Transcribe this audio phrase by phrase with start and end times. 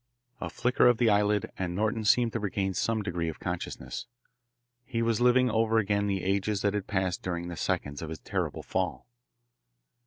[0.39, 4.07] A flicker of the eyelid and Norton seemed to regain some degree of consciousness.
[4.83, 8.17] He was living over again the ages that had passed during the seconds of his
[8.17, 9.05] terrible fall.